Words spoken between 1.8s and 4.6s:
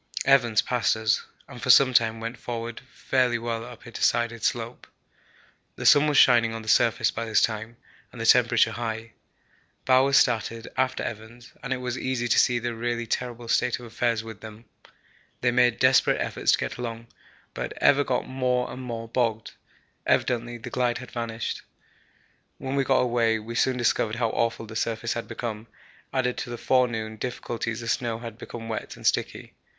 time went forward fairly well up a decided